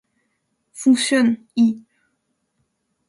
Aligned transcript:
Fonctionne, 0.73 1.37
i. 1.55 1.67